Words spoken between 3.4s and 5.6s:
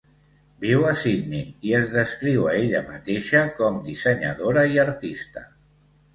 com dissenyadora i artista.